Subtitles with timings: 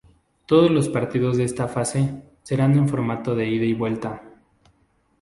[0.47, 4.23] Todos los partidos de esta fase serán en formato de Ida y Vuelta.